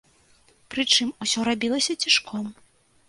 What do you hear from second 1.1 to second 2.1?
усё рабілася